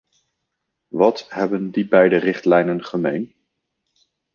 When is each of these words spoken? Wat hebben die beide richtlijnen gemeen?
Wat 0.87 1.25
hebben 1.29 1.71
die 1.71 1.87
beide 1.87 2.17
richtlijnen 2.17 2.83
gemeen? 2.83 3.35